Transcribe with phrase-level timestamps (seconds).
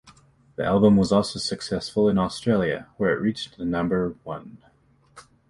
[0.55, 4.57] The album was also successful in Australia, where it reached number one.